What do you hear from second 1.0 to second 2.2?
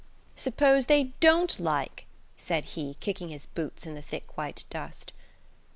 don't like?"